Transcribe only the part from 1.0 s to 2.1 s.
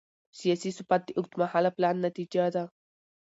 د اوږدمهاله پلان